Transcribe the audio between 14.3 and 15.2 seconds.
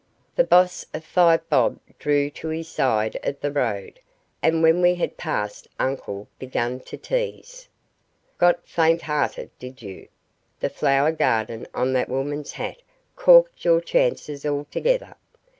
altogether.